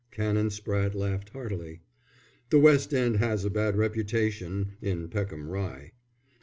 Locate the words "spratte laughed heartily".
0.49-1.81